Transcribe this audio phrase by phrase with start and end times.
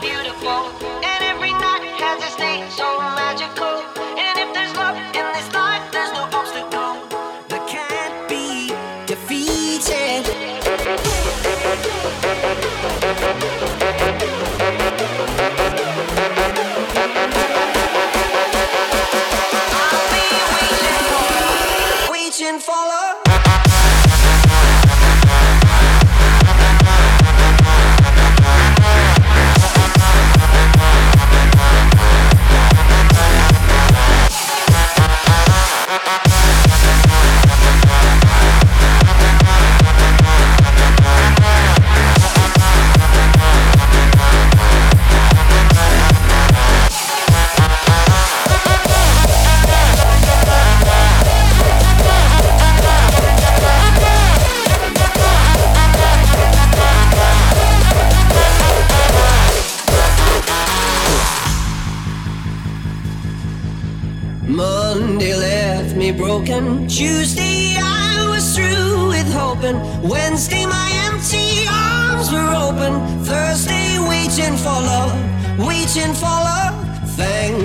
[0.00, 0.91] beautiful.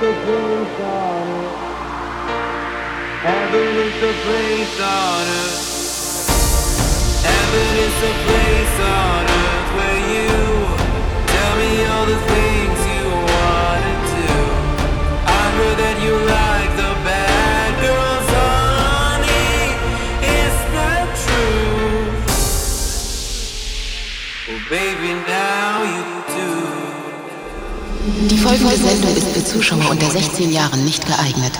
[0.00, 0.16] Heaven
[3.84, 5.68] is the place on earth.
[7.22, 10.32] Heaven is the place on earth where you
[11.28, 14.32] tell me all the things you wanna do.
[15.26, 19.76] I heard that you like the bad girls, honey.
[20.40, 22.08] Is that true?
[24.48, 25.49] Well, baby, now.
[28.28, 31.58] Die folgende Sendung ist für Zuschauer unter 16 Jahren nicht geeignet.